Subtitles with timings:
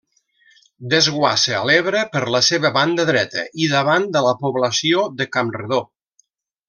[0.93, 5.85] Desguassa a l'Ebre per la seva banda dreta i davant de la població de Campredó.